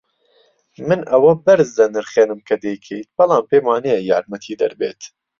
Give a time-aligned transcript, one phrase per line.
[0.87, 5.01] من ئەوە بەرز دەنرخێنم کە دەیکەیت، بەڵام پێم وانییە یارمەتیدەر بێت.